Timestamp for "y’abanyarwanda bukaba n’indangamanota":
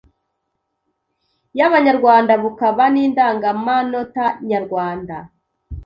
1.57-4.25